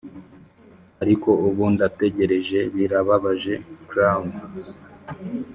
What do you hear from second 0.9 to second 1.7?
ariko ubu